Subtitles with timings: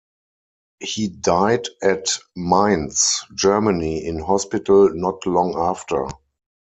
[0.79, 6.07] He died at Mainz, Germany in hospital not long after.